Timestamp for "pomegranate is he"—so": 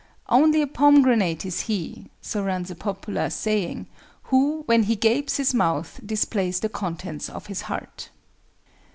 0.65-2.43